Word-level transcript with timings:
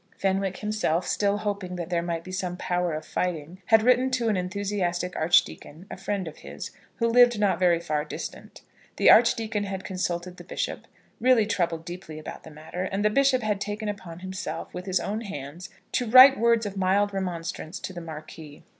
Fenwick 0.17 0.57
himself, 0.57 1.05
still 1.07 1.37
hoping 1.37 1.75
that 1.75 1.91
there 1.91 2.01
might 2.01 2.23
be 2.23 2.31
some 2.31 2.57
power 2.57 2.95
of 2.95 3.05
fighting, 3.05 3.61
had 3.67 3.83
written 3.83 4.09
to 4.09 4.29
an 4.29 4.35
enthusiastic 4.35 5.15
archdeacon, 5.15 5.85
a 5.91 5.95
friend 5.95 6.27
of 6.27 6.37
his, 6.37 6.71
who 6.95 7.07
lived 7.07 7.39
not 7.39 7.59
very 7.59 7.79
far 7.79 8.03
distant. 8.03 8.63
The 8.95 9.11
Archdeacon 9.11 9.65
had 9.65 9.83
consulted 9.83 10.37
the 10.37 10.43
Bishop, 10.43 10.87
really 11.19 11.45
troubled 11.45 11.85
deeply 11.85 12.17
about 12.17 12.41
the 12.41 12.49
matter, 12.49 12.85
and 12.85 13.05
the 13.05 13.11
Bishop 13.11 13.43
had 13.43 13.61
taken 13.61 13.87
upon 13.87 14.21
himself, 14.21 14.73
with 14.73 14.87
his 14.87 14.99
own 14.99 15.21
hands, 15.21 15.69
to 15.91 16.09
write 16.09 16.39
words 16.39 16.65
of 16.65 16.75
mild 16.75 17.13
remonstrance 17.13 17.79
to 17.81 17.93
the 17.93 18.01
Marquis. 18.01 18.63